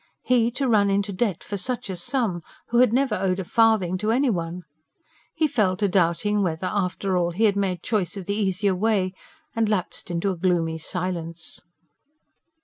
[0.23, 3.99] He to run into debt for such a sum, who had never owed a farthing
[3.99, 4.63] to anyone!
[5.35, 9.13] He fell to doubting whether, after all, he had made choice of the easier way,
[9.55, 11.61] and lapsed into a gloomy silence.